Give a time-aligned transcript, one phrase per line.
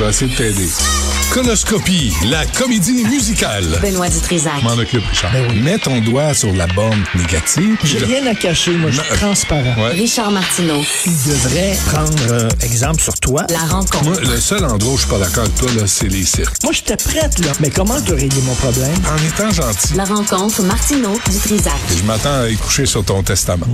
[0.00, 0.68] Je vais essayer de t'aider.
[1.30, 3.66] Conoscopie, la comédie musicale.
[3.82, 4.62] Benoît Dutrisac.
[4.62, 5.30] M'en occupe, Richard.
[5.62, 7.76] Mets ton doigt sur la borne négative.
[7.80, 9.74] Ben J'ai rien à cacher, moi, je suis transparent.
[9.76, 9.90] Ouais.
[9.90, 10.80] Richard Martineau.
[11.06, 13.44] Il devrait prendre euh, exemple sur toi.
[13.50, 14.02] La rencontre.
[14.04, 16.56] Moi, le seul endroit où je suis pas d'accord avec toi, là, c'est les cirques.
[16.64, 17.52] Moi, j'étais prête, là.
[17.60, 18.90] Mais comment te régler mon problème?
[19.06, 21.74] En étant gentil, La rencontre Martineau Dutrisac.
[21.96, 23.66] je m'attends à y coucher sur ton testament.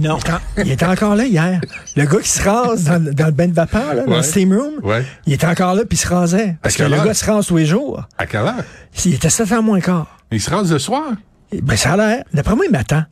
[0.00, 0.18] Non.
[0.64, 1.60] Il était encore là hier.
[1.96, 4.52] Le gars qui se rase dans, dans le bain de vapeur, là, dans le steam
[4.54, 5.04] room, Ouais.
[5.26, 6.56] il était encore puis il se rasait.
[6.62, 8.02] Parce que le gars se rase tous les jours.
[8.18, 8.54] À quelle heure?
[9.04, 10.18] Il était 7 ans moins quart.
[10.30, 11.12] Il se rase le soir?
[11.62, 12.24] Ben, ça a l'air.
[12.32, 13.02] D'après moi, il m'attend.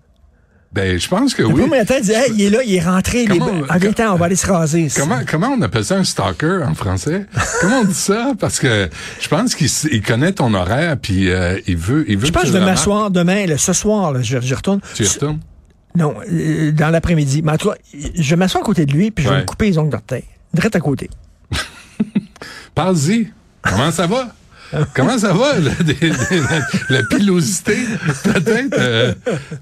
[0.73, 1.52] Ben, je pense que oui.
[1.52, 3.27] moi, il m'attend, il dit, hey, il est là, il est rentré.
[3.27, 3.38] Les...
[3.38, 4.88] Comment- En même temps, on va aller se raser.
[4.96, 7.27] Comment, comment on appelle ça un stalker en français?
[7.60, 8.33] comment on dit ça?
[8.38, 8.88] Parce que
[9.20, 12.48] je pense qu'il connaît ton horaire, puis euh, il veut, il veut Je pense que
[12.48, 14.80] je tu vais m'asseoir demain, là, ce soir, là, je, je retourne.
[14.95, 15.41] Tu y retournes?
[15.97, 17.42] Non, euh, dans l'après-midi.
[17.42, 17.77] Mais en tout cas,
[18.14, 19.41] je vais m'asseoir à côté de lui, puis je vais Ouais.
[19.42, 20.22] me couper les ongles d'orteil.
[20.55, 21.11] Direct à côté.
[22.74, 23.29] Parle-y.
[23.62, 24.29] Comment ça va?
[24.95, 26.61] Comment ça va, là, des- des- la,
[26.98, 27.77] la pilosité,
[28.22, 28.78] peut-être?
[28.78, 29.12] euh,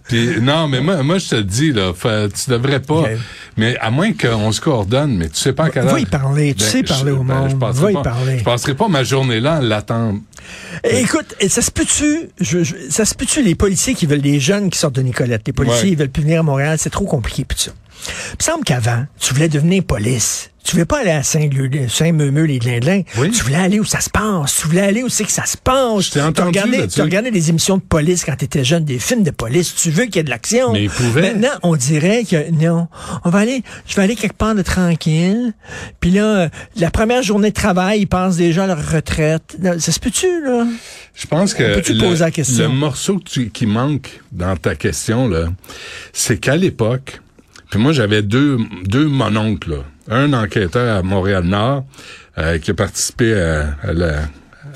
[0.07, 3.05] puis, non, mais moi, moi, je te le dis, là, fa- tu devrais pas.
[3.57, 5.99] Mais à moins qu'on se coordonne, mais tu sais pas à quelle Va heure.
[5.99, 7.49] y parler, tu sais parler au monde.
[7.59, 8.39] je Va y pas- parler.
[8.41, 10.21] Je passerai pas ma journée là à l'attendre.
[10.85, 14.21] Eh, Écoute, eh, ça se peut-tu, je, je- ça se peut-tu les policiers qui veulent
[14.21, 15.89] des jeunes qui sortent de Nicolette, les policiers Ouais.
[15.93, 17.71] ils veulent plus venir à Montréal, c'est trop compliqué pis ça.
[18.07, 20.51] Il me semble qu'avant, tu voulais devenir police.
[20.65, 22.59] Tu voulais pas aller à Saint-Meumeux, Saint-Meumeux, les.
[23.17, 23.31] Oui.
[23.31, 24.55] Tu voulais aller où ça se passe.
[24.61, 26.11] Tu voulais aller où c'est que ça se passe.
[26.11, 29.31] Tu regardais, tu regardais des émissions de police quand tu étais jeune, des films de
[29.31, 29.75] police.
[29.75, 30.73] Tu veux qu'il y ait de l'action.
[30.75, 31.33] Mais ils pouvaient.
[31.33, 32.87] Maintenant, on dirait que non.
[33.25, 35.55] On va aller, je vais aller quelque part de tranquille.
[36.01, 39.57] Puis là, la première journée de travail, ils pensent déjà à leur retraite.
[39.79, 40.67] Ça se peut-tu, là?
[41.15, 42.65] Je pense que Peux-tu le, poser la question?
[42.65, 45.47] le morceau que tu- qui manque dans ta question, là,
[46.13, 47.21] c'est qu'à l'époque,
[47.71, 50.17] puis moi j'avais deux, deux mononcles, là.
[50.17, 51.85] un enquêteur à Montréal-Nord
[52.39, 54.23] euh, qui a participé à, à la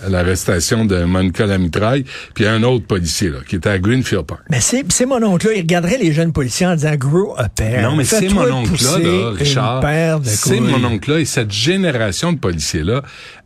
[0.04, 4.42] à l'arrestation de Monica Lamitraille, puis un autre policier là, qui était à Greenfield Park.
[4.50, 7.88] Mais c'est, c'est mon oncle-là, il regarderait les jeunes policiers en disant Grow a pair.
[7.88, 9.84] Non, mais c'est mon oncle-là, là, Richard.
[10.24, 13.02] C'est mon oncle-là et cette génération de policiers-là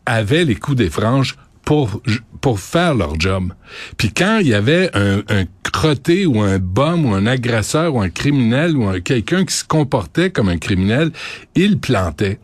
[0.07, 2.01] avait les coups des franges pour,
[2.41, 3.53] pour faire leur job.
[3.99, 8.01] Puis quand il y avait un, un crotté ou un bum ou un agresseur ou
[8.01, 11.11] un criminel ou un, quelqu'un qui se comportait comme un criminel,
[11.55, 12.39] il plantait.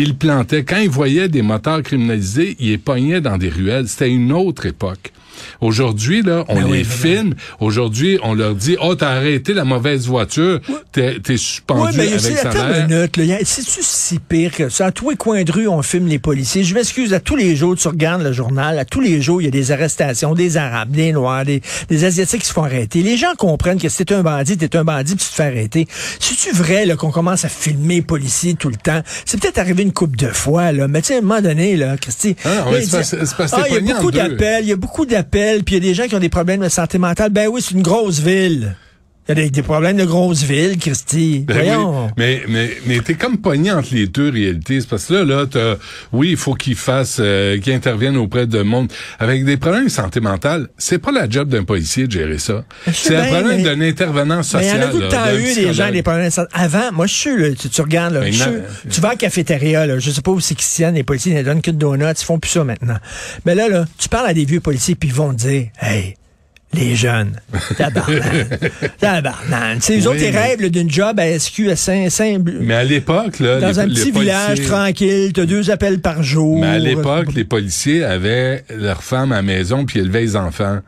[0.00, 0.64] Il plantait.
[0.64, 3.88] Quand il voyait des moteurs criminalisés, il les pognait dans des ruelles.
[3.88, 5.12] C'était une autre époque.
[5.60, 7.34] Aujourd'hui, là, on Ben les oui, filme.
[7.60, 10.60] Aujourd'hui, on leur dit, oh, t'as arrêté la mauvaise voiture.
[10.90, 12.88] T'es, suspendu mais avec c'est attends salaire.
[12.88, 13.24] une minute, là.
[13.24, 14.86] Y a- C'est-tu si pire que ça?
[14.86, 16.64] À tous les coins de rue, on filme les policiers.
[16.64, 19.44] Je m'excuse, à tous les jours, tu regardes le journal, à tous les jours, il
[19.44, 23.02] y a des arrestations, des Arabes, des Noirs, des, des Asiatiques qui se font arrêter.
[23.04, 25.44] Les gens comprennent que si t'es un bandit, t'es un bandit, puis tu te fais
[25.44, 25.86] arrêter.
[26.18, 29.02] C'est-tu vrai, là, qu'on commence à filmer les policiers tout le temps?
[29.24, 30.88] C'est peut-être arrivé une couple de fois, là.
[30.88, 32.36] Mais tu sais, à un moment donné, là, Christy.
[32.44, 35.76] Ah, là, il ah, il y a beaucoup d'appels, il y a beaucoup d'appels, puis
[35.76, 37.30] il y a des gens qui ont des problèmes de santé mentale.
[37.30, 38.76] Ben oui, c'est une grosse ville.
[39.28, 41.40] Il y a des, des problèmes de grosse ville, Christy.
[41.46, 42.06] Ben Voyons.
[42.06, 44.80] oui, mais mais mais t'es comme pogné entre les deux réalités.
[44.80, 45.74] C'est parce que là, là, t'as,
[46.12, 49.90] oui, il faut qu'il fasse, euh, qu'il intervienne auprès de monde avec des problèmes de
[49.90, 50.68] santé mentale.
[50.78, 52.64] C'est pas la job d'un policier de gérer ça.
[52.90, 54.64] C'est bien, problème mais- d'un intervenant Mais social.
[54.76, 56.48] il y en a tout le temps eu des gens des problèmes de santé.
[56.54, 58.44] Avant, moi je suis là, tu, tu regardes là, Mais je
[58.90, 61.38] tu vas à la cafétéria là, je sais pas où c'est qu'ils tiennent, les policiers
[61.38, 62.96] ils donnent que de donuts, ils font plus ça maintenant.
[63.44, 66.16] Mais là là, tu parles à des vieux policiers puis ils vont te dire "Hey,
[66.74, 67.32] les jeunes,
[67.78, 68.60] tabarnak,
[69.00, 69.76] tabarnak.
[69.80, 72.38] Tu sais, eux Oui, autres, ils mais- rêvent d'une job à SQ à Saint, Saint
[72.60, 76.00] Mais à l'époque, là, dans les, un les petit policiers- village tranquille, t'as deux appels
[76.00, 76.60] par jour.
[76.60, 80.80] Mais à l'époque, les policiers avaient leurs femmes à la maison puis élevaient les enfants.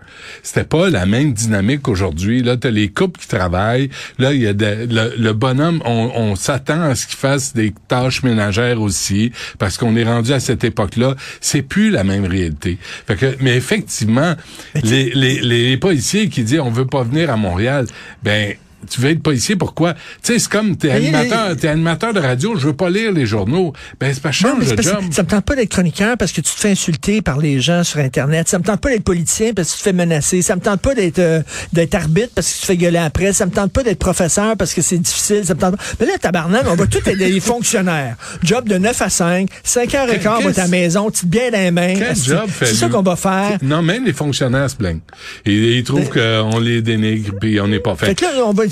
[0.42, 2.42] C'était pas la même dynamique qu'aujourd'hui.
[2.42, 3.88] Là, t'as les couples qui travaillent.
[4.18, 7.54] Là, il y a de- le, le bonhomme, on, on s'attend à ce qu'il fasse
[7.54, 11.14] des tâches ménagères aussi, parce qu'on est rendu à cette époque-là.
[11.40, 12.78] C'est plus la même réalité.
[13.06, 14.34] Fait que, mais effectivement,
[14.82, 17.86] les, les, les policiers qui disent on veut pas venir à Montréal,
[18.22, 18.54] ben
[18.88, 19.94] tu veux être policier, pourquoi?
[19.94, 23.26] Tu sais, c'est comme t'es animateur, t'es animateur de radio, je veux pas lire les
[23.26, 23.72] journaux.
[24.00, 24.94] Ben, c'est pas Non, change c'est de job.
[25.10, 27.84] ça me tente pas d'être chroniqueur parce que tu te fais insulter par les gens
[27.84, 28.48] sur Internet.
[28.48, 30.42] Ça me tente pas d'être politicien parce que tu te fais menacer.
[30.42, 31.42] Ça me tente pas d'être euh,
[31.72, 33.32] d'être arbitre parce que tu te fais gueuler après.
[33.32, 35.44] Ça me tente pas d'être professeur parce que c'est difficile.
[35.44, 35.82] Ça me tente pas.
[36.00, 38.16] Mais là, tabarnak, on va tous être des fonctionnaires.
[38.42, 41.22] Job de 9 à 5, 5 heures et quart, on va à ta maison, tu
[41.22, 41.94] te bien dans les mains.
[41.96, 43.58] Quel C'est- job fait C'est ça qu'on va faire?
[43.62, 45.00] Non, même les fonctionnaires se plaignent.
[45.46, 48.06] Ils trouvent qu'on les dénigre puis on n'est pas fait.
[48.06, 48.64] Fait que là, on va,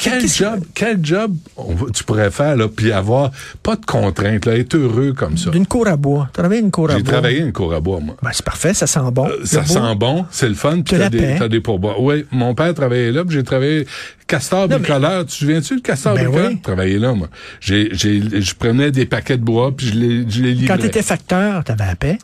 [0.00, 3.30] quel, job, quel job on tu pourrais faire, là, puis avoir
[3.62, 5.50] pas de contraintes, là, être heureux comme ça?
[5.50, 6.28] D'une cour à bois.
[6.32, 7.12] Travailler une cour à J'ai bois.
[7.12, 8.16] travaillé une cour à bois, moi.
[8.22, 9.28] Ben, c'est parfait, ça sent bon.
[9.28, 12.00] Euh, Ça Le sent bon, c'est le fun, puis T'as des, t'as des pourboires.
[12.00, 13.86] Oui, mon père travaillait là, puis j'ai travaillé
[14.26, 15.20] castor Non, mais-.
[15.20, 16.48] Tu te souviens-tu de castor Ben bricoleur?
[16.50, 16.54] oui.
[16.56, 17.28] J'ai travaillé là, moi.
[17.60, 20.76] J'ai, j'ai, je prenais des paquets de bois, puis je les, je les livrais.
[20.76, 22.18] Quand t'étais facteur, t'avais la paix.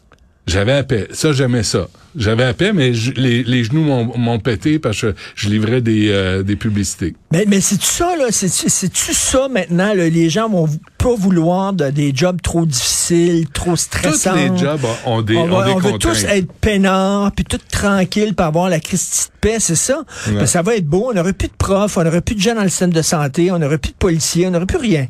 [0.49, 1.07] J'avais à paix.
[1.13, 1.89] Ça, j'aimais ça.
[2.17, 6.09] J'avais à paix, mais je- les, les genoux m'ont, pété parce que je livrais des,
[6.11, 7.15] euh, des publicités.
[7.33, 8.27] Mais, mais c'est-tu ça, là?
[8.31, 9.95] C'est-tu ça maintenant?
[9.95, 10.09] là?
[10.09, 14.35] Les gens vont pas vouloir de- des jobs trop difficiles, trop Tous stressants.
[14.35, 18.35] les jobs ont des, on, ont des on veut tous être peinards, puis tout tranquille,
[18.35, 20.03] pour avoir la Christie de paix, c'est ça?
[20.29, 21.09] Ben, ça va être beau.
[21.11, 23.53] On n'aurait plus de profs, on n'aurait plus de gens dans le système de santé,
[23.53, 25.07] on n'aurait plus de policiers, on n'aurait plus rien.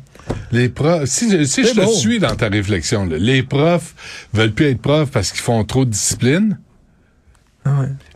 [0.51, 3.93] Les profs, si, je- si je C'est te suis dans ta réflexion, là, les profs
[4.33, 6.57] veulent plus être profs parce qu'ils font trop de discipline.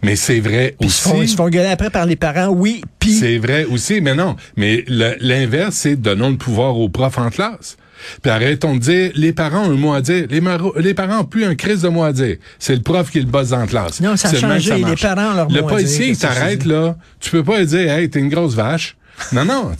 [0.01, 1.27] Mais c'est vrai Puis ils se font, ils aussi.
[1.33, 3.13] se font gueuler après par les parents, oui, puis...
[3.13, 4.35] C'est vrai aussi, mais non.
[4.57, 7.77] Mais le- l'inverse, c'est donnons le pouvoir aux profs en classe.
[8.23, 10.25] Puis arrêtons de dire, les parents ont un mot à dire.
[10.29, 12.37] Les, parents ont plus un crise de mot à dire.
[12.57, 14.01] C'est le prof qui est le boss en classe.
[14.01, 14.83] Non, ça a C'est le même que changé.
[14.83, 16.97] Les parents ont leur Le mot à policier, dire, il c'est ça, t'arrête, là.
[17.19, 18.97] Tu peux pas lui dire, hey, t'es une grosse vache.
[19.31, 19.71] Non, non,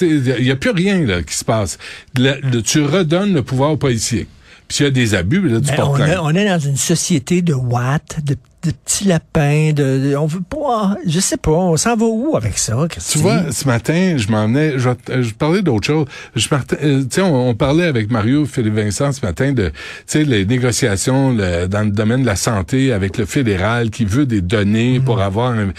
[0.00, 1.78] il y a plus rien là, qui se passe.
[2.16, 4.26] Le- le- tu redonnes le pouvoir au policier.
[4.68, 7.42] Puis s'il y a des abus, là, tu Ben, on, on est dans une société
[7.42, 8.36] de watts, de,
[8.68, 12.36] de petits lapins, de, de- on veut pas, je sais pas, on s'en va où
[12.36, 13.18] avec ça, Tu Christy?
[13.18, 14.88] vois, ce matin, je m'en venais, je,
[15.22, 16.06] je parlais d'autre chose.
[16.34, 19.68] Je partais- euh, tu sais, on, on parlait avec Mario Philippe Vincent ce matin de,
[19.68, 19.72] tu
[20.06, 24.26] sais, les négociations le- dans le domaine de la santé avec le fédéral qui veut
[24.26, 25.52] des données pour avoir.
[25.52, 25.72] un-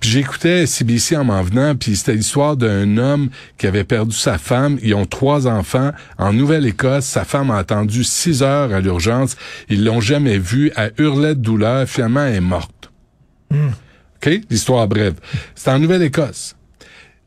[0.00, 4.38] Puis j'écoutais CBC en m'en venant, puis c'était l'histoire d'un homme qui avait perdu sa
[4.38, 4.78] femme.
[4.82, 7.04] Ils ont trois enfants en Nouvelle-Écosse.
[7.04, 9.36] Sa femme a attendu six heures à l'urgence.
[9.68, 10.70] Ils l'ont jamais vue.
[10.76, 11.86] Elle hurlait de douleur.
[11.88, 12.90] Finalement, est morte.
[13.50, 14.40] OK?
[14.50, 15.14] L'histoire brève.
[15.54, 16.56] C'est en Nouvelle-Écosse.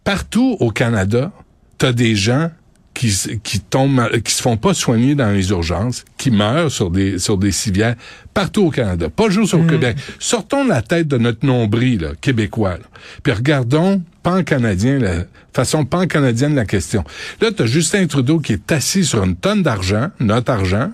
[0.04, 1.32] Partout au Canada,
[1.78, 2.50] t'as des gens
[2.94, 7.20] qui, qui tombent, qui se font pas soigner dans les urgences, qui meurent sur des,
[7.20, 7.96] sur des civières
[8.34, 9.10] partout au Canada.
[9.10, 9.98] Pas juste au Québec.
[10.20, 12.86] Sortons de la tête de notre nombril, là, québécois, là.
[13.24, 15.24] Puis regardons pan-canadien, la
[15.54, 17.04] façon pan-canadienne la question.
[17.42, 20.92] Là, t'as Justin Trudeau qui est assis sur une tonne d'argent, notre argent,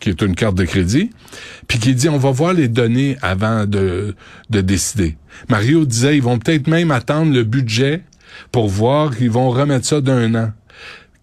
[0.00, 1.10] qui est une carte de crédit,
[1.66, 4.14] puis qui dit on va voir les données avant de,
[4.50, 5.16] de décider.
[5.48, 8.02] Mario disait ils vont peut-être même attendre le budget
[8.52, 10.52] pour voir qu'ils vont remettre ça d'un an.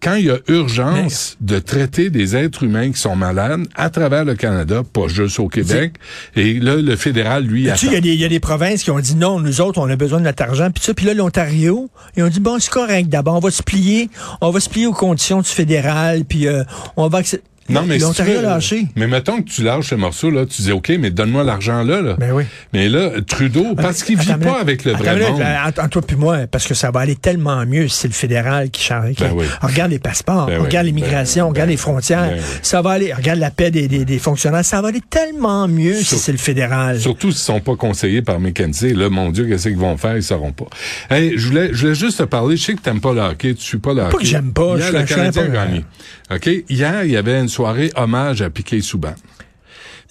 [0.02, 4.24] Quand il y a urgence de traiter des êtres humains qui sont malades à travers
[4.24, 5.94] le Canada, pas juste au Québec,
[6.34, 7.86] et là, le fédéral, lui, attend.
[7.86, 9.94] il y, a y a des provinces qui ont dit non, nous autres, on a
[9.94, 13.10] besoin de notre argent, puis ça, puis là, l'Ontario, ils ont dit bon, c'est correct,
[13.10, 14.10] d'abord, on va se plier,
[14.40, 16.64] on va se plier aux conditions du fédéral, puis euh,
[16.96, 17.46] on va accepter.
[17.68, 18.86] Non, mais si tu veux- lâché.
[18.96, 22.02] Mais mettons que tu lâches le morceau, là, tu dis, OK, mais donne-moi l'argent là,
[22.02, 22.14] là.
[22.18, 22.44] Ben oui.
[22.72, 25.40] Mais là, Trudeau, parce qu'il vit pas avec le vrai monde.
[25.66, 28.14] Entre entre toi puis moi, parce que ça va aller tellement mieux si c'est le
[28.14, 29.14] fédéral qui change.
[29.14, 29.46] qui- Ben oui.
[29.60, 30.66] Regarde les passeports, Ben oui.
[30.66, 32.30] regarde l'immigration, Ben- regarde les frontières.
[32.34, 32.40] oui.
[32.62, 33.12] Ça va aller.
[33.12, 34.64] Regarde la paix des, des, des fonctionnaires.
[34.64, 37.00] Ça va aller tellement mieux si c'est le fédéral.
[37.00, 38.94] Surtout s'ils sont pas conseillés par McKenzie.
[38.94, 40.16] Là, mon Dieu, qu'est-ce qu'ils vont faire?
[40.16, 40.66] Ils sauront pas.
[41.10, 42.56] Hey, je voulais, je voulais juste te parler.
[42.56, 43.54] Je sais que t'aimes pas le hockey.
[43.54, 44.18] Tu suis pas le hockey.
[44.18, 45.84] que j'aime pas, Hier, je le Canadien a pas- gagné.
[46.30, 46.48] OK?
[46.70, 49.14] Hier, il y avait une soirée hommage à Piquet Souban.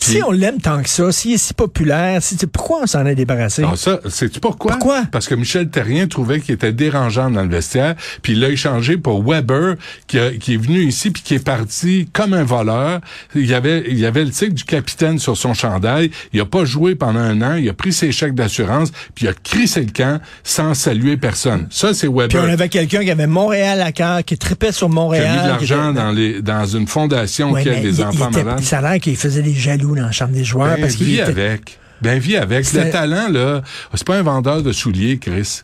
[0.04, 3.16] Si on l'aime tant que ça, s'il est si populaire, si, pourquoi on s'en est
[3.16, 3.62] débarrassé?
[3.62, 4.72] Alors ça, sais-tu pourquoi?
[4.74, 5.04] Pourquoi?
[5.12, 8.98] Parce que Michel Terrien trouvait qu'il était dérangeant dans le vestiaire, puis il l'a échangé
[8.98, 9.76] pour Weber,
[10.08, 13.00] qui, a- qui est venu ici, puis qui est parti comme un voleur.
[13.36, 16.10] Il y avait, il y avait le titre du capitaine sur son chandail.
[16.34, 17.56] Il a pas joué pendant un an.
[17.56, 21.68] Il a pris ses chèques d'assurance, puis il a crissé le camp sans saluer personne.
[21.70, 22.44] Ça, c'est Puis on Weber.
[22.50, 25.28] avait quelqu'un qui avait Montréal à cœur, qui tripait sur Qui Montréal.
[25.28, 27.82] a mis de qui l'argent était- dans, les, dans une fondation Ouais, qui a mais
[27.82, 28.64] des il- il enfants était- malades.
[28.64, 30.76] Ça a l'air qu'il faisait des jaloux dans la chambre des joueurs.
[30.76, 31.80] Ben, parce vis était- avec.
[32.02, 32.72] Ben, vis avec.
[32.74, 33.62] Le talent, là,
[33.94, 35.62] c'est pas un vendeur de souliers, Chris.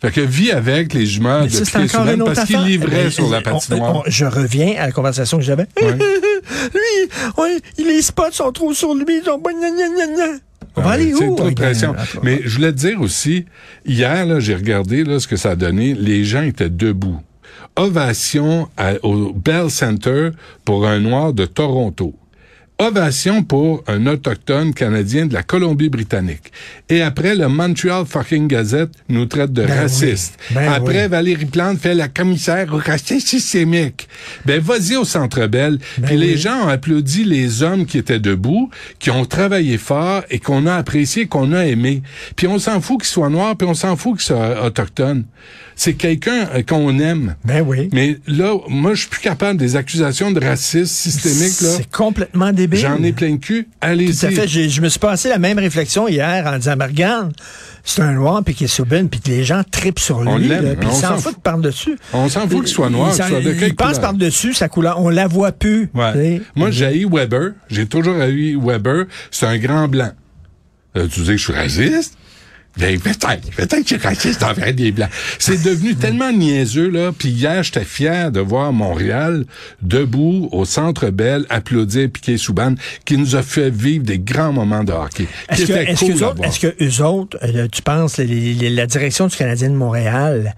[0.00, 3.40] Fait que vis avec les jumeurs Mais de Piquet Souban parce qu'il livrait sur la
[3.40, 3.96] patinoire.
[3.96, 5.66] on- je reviens à la conversation que j'avais.
[5.80, 9.04] lui, ouais, les spots sont trop sur lui.
[9.18, 9.38] Ils sont...
[9.38, 10.38] gna, gna, gna, gna.
[10.76, 11.34] On va Ouais, aller c'est où?
[11.34, 11.94] trop de avec- pression.
[11.98, 13.46] euh, Mais je voulais te dire aussi,
[13.84, 15.94] hier, là, j'ai regardé là, ce que ça a donné.
[15.94, 17.20] Les gens étaient debout.
[17.76, 20.30] Ovation à- au Bell Center
[20.64, 22.14] pour un Noir de Toronto.
[22.80, 26.52] Ovation pour un autochtone canadien de la Colombie-Britannique.
[26.88, 30.38] Et après, le Montreal fucking Gazette nous traite de Ben racistes.
[30.50, 30.54] oui.
[30.54, 31.08] Ben après, oui.
[31.08, 34.08] Valérie Plante fait la commissaire au racisme systémique.
[34.44, 35.80] Ben, vas-y au Centre Bell.
[36.04, 38.70] Puis les Ben gens ont applaudi les hommes qui étaient debout,
[39.00, 42.02] qui ont travaillé fort et qu'on a apprécié, qu'on a aimé.
[42.36, 45.24] Puis on s'en fout qu'il soit noir, puis on s'en fout qu'il soit autochtone.
[45.80, 47.36] C'est quelqu'un euh, qu'on aime.
[47.44, 47.88] Ben oui.
[47.92, 51.68] Mais là, moi, je suis plus capable des accusations de racisme systémique, là.
[51.76, 52.80] C'est complètement débile.
[52.80, 53.62] J'en ai plein le cul.
[53.62, 54.12] Tout à Allez-y.
[54.12, 54.48] fait.
[54.48, 57.32] Je me suis passé la même réflexion hier en disant, mais regarde,
[57.84, 60.88] c'est un noir, puis qui est Subban, puis que les gens tripent sur lui, puis
[60.90, 61.96] ils s'en foutent par-dessus.
[62.12, 64.00] On s'en fout qu'il soit noir, qu'il soit de ils quelle passent couleur.
[64.00, 65.90] par-dessus sa couleur, on la voit plus.
[65.94, 66.42] Ouais.
[66.56, 67.52] Moi, j'ai eu Weber.
[67.70, 69.04] J'ai toujours eu Weber.
[69.30, 70.10] C'est un grand blanc.
[70.96, 72.17] Euh, tu dis que je suis raciste?
[72.78, 73.50] Ben, peut-être.
[73.56, 75.10] Peut-être que raciste envers des blancs.
[75.38, 77.12] C'est devenu tellement niaiseux, là.
[77.16, 79.44] Puis hier, j'étais fier de voir Montréal
[79.82, 84.84] debout au Centre Bell applaudir Piquet Souban, qui nous a fait vivre des grands moments
[84.84, 85.26] de hockey.
[85.48, 88.54] Est-ce que, est-ce cool que, eux autres, est-ce que eux autres, euh, tu penses, les-
[88.54, 90.54] les- la direction du Canadien de Montréal,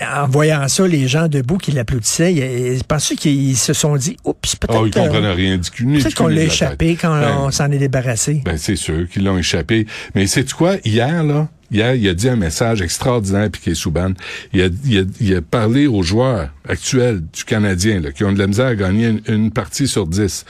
[0.00, 4.56] en voyant ça, les gens debout qui l'applaudissaient, ils- penses-tu qu'ils se sont dit, oups,
[4.56, 5.84] peut-être Oh, ils comprennent rien du cul.
[5.86, 8.40] ni du peut-être qu'on l'a échappé quand Ben, on s'en est débarrassé?
[8.44, 9.86] Ben, c'est sûr qu'ils l'ont échappé.
[10.14, 10.76] Mais c'est quoi?
[10.84, 14.12] Hier, là, hier, il a dit un message extraordinaire, Piquet Souban.
[14.54, 18.32] Il a, il, a, il a parlé aux joueurs actuels du Canadien, là, qui ont
[18.32, 20.46] de la misère à gagner une, une partie sur dix.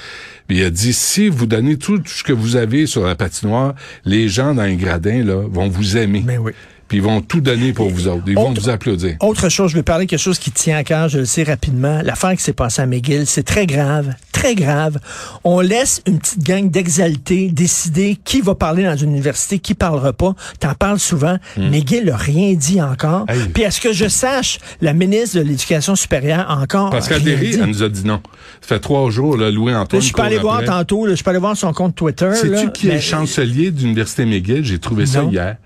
[0.50, 4.28] Il a dit, si vous donnez tout ce que vous avez sur la patinoire, les
[4.28, 6.20] gens dans les gradins, là, vont vous aimer.
[6.24, 6.52] Ben oui.
[6.92, 8.24] Puis ils vont tout donner pour vous autres.
[8.26, 9.16] Ils vont Autre- vous applaudir.
[9.20, 11.42] Autre chose, je vais parler de quelque chose qui tient à cœur, je le sais
[11.42, 12.02] rapidement.
[12.04, 14.98] L'affaire qui s'est passée à McGill, c'est très grave, très grave.
[15.42, 20.12] On laisse une petite gang d'exaltés décider qui va parler dans une université, qui parlera
[20.12, 20.34] pas.
[20.60, 21.38] T'en parles souvent.
[21.56, 23.22] McGill n'a rien dit encore.
[23.22, 23.52] Hmm.
[23.54, 26.90] Puis à ce que je sache, la ministre de l'Éducation supérieure encore
[27.24, 27.58] Derry, dit?
[27.58, 28.20] elle nous a dit non.
[28.60, 30.02] Ça fait trois jours, là, Louis Là, Antoine.
[30.02, 32.34] je suis pas allé voir tantôt, là, je suis pas allé voir son compte Twitter.
[32.34, 34.62] Sais-tu qui est mais- chancelier de l'Université McGill?
[34.62, 35.56] J'ai trouvé ça hier.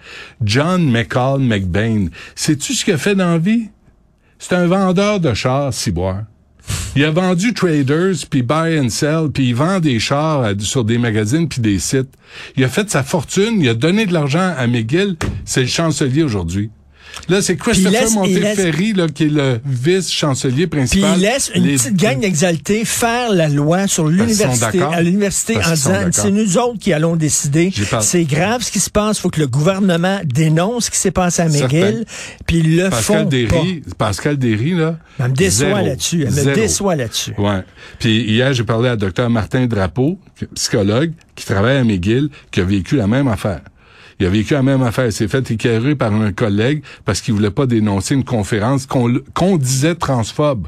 [0.44, 2.08] John McCall McBain.
[2.34, 3.68] Sais-tu ce qu'il a fait dans la vie?
[4.38, 6.24] C'est un vendeur de chars ciboire.
[6.94, 10.98] Il a vendu traders, puis buy and sell, puis il vend des chars sur des
[10.98, 12.10] magazines puis des sites.
[12.56, 15.16] Il a fait sa fortune, il a donné de l'argent à McGill.
[15.44, 16.70] C'est le chancelier aujourd'hui.
[17.28, 21.12] Là, c'est Christopher laisse- Monteferry, là, qui est le vice-chancelier Puis principal.
[21.16, 24.92] il laisse une Les- petite gang d'exaltés faire la loi sur l'université, d'accord.
[24.94, 27.72] à l'université en disant c'est nous autres qui allons décider.
[28.00, 29.18] C'est grave ce qui se passe.
[29.18, 31.48] Il faut que le gouvernement dénonce ce qui s'est passé à.
[31.48, 32.04] McGill.
[32.46, 34.98] Puis ils le Pascal font Derry, Pascal Derry, là.
[35.18, 36.24] Elle me déçoit là-dessus.
[36.26, 37.32] Elle me déçoit là-dessus.
[37.38, 37.62] Ouais.
[37.98, 40.18] Puis hier, j'ai parlé à Dr Martin Drapeau,
[40.54, 43.60] psychologue, qui travaille à McGill, qui a vécu la même affaire.
[44.18, 45.06] Il a vécu la même affaire.
[45.06, 49.56] Il s'est fait écœurer par un collègue parce qu'il voulait pas dénoncer une conférence qu'on
[49.56, 50.66] disait transphobe.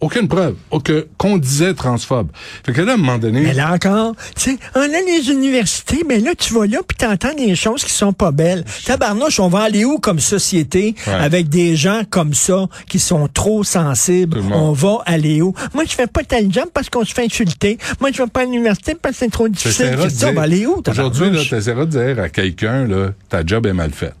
[0.00, 0.56] Aucune preuve.
[0.70, 2.28] Aucun- Qu'on disait transphobe.
[2.64, 3.40] Fait que là, à un moment donné...
[3.40, 6.96] Mais là encore, tu sais, on a les universités, mais là, tu vas là, puis
[6.98, 8.64] t'entends des choses qui sont pas belles.
[8.84, 11.12] Tabarnouche, on va aller où comme société Ouais.
[11.14, 14.40] avec des gens comme ça qui sont trop sensibles?
[14.52, 15.54] On va aller où?
[15.74, 17.78] Moi, je fais pas tel job parce qu'on se fait insulter.
[18.00, 19.92] Moi, je vais pas à l'université parce que c'est trop difficile.
[19.92, 21.50] De Christy, on dire- va aller où, Aujourd'hui, là, tabarnouche?
[21.50, 24.14] t'essaieras de dire à quelqu'un, là, ta job est mal faite.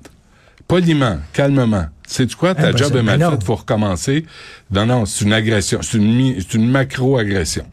[0.68, 1.86] Poliment, calmement.
[2.06, 2.54] Sais-tu quoi?
[2.54, 4.24] Ta Ah, ben, job est mal faite, faut recommencer.
[4.70, 5.80] Non, non, c'est une agression.
[5.82, 7.64] C'est une, une macro-agression.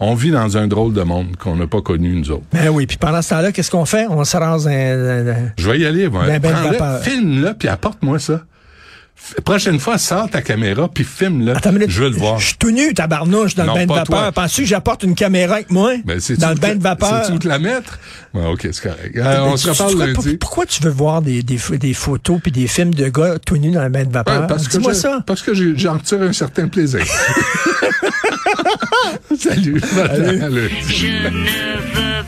[0.00, 2.44] On vit dans un drôle de monde qu'on n'a pas connu, nous autres.
[2.52, 4.06] Ben oui, puis pendant ce temps-là, qu'est-ce qu'on fait?
[4.08, 5.52] On se rase un...
[5.56, 6.26] Je vais y aller, moi.
[6.26, 8.42] Ben, ben Prends-le, filme-le, puis apporte-moi ça.
[9.44, 11.54] Prochaine fois, sors ta caméra, puis filme-le.
[11.88, 12.38] Je veux le voir.
[12.38, 14.18] Je suis tout nu, tabarnouche, dans Non, le bain de pas vapeur.
[14.20, 14.32] toi.
[14.32, 15.92] Penses-tu que j'apporte une caméra avec moi?
[16.04, 17.24] Ben, c'est dans le bain de vapeur.
[17.24, 17.98] C'est où te la mettre?
[18.34, 19.16] Ouais, OK, c'est correct.
[19.16, 20.36] Euh, Ben, on tu- se reparle lundi.
[20.36, 23.56] Pourquoi tu veux voir des, des, pho- des photos puis des films de gars tout
[23.56, 24.42] nus dans le bain de vapeur?
[24.42, 25.22] Ouais, parce que Dis-moi je- ça.
[25.26, 27.00] Parce que j'en retire un certain plaisir.
[29.38, 29.80] Salut.
[29.80, 30.70] Salut.
[30.88, 32.24] Je ne veux